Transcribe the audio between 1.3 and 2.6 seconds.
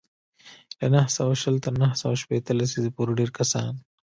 شل تر نهه سوه شپېته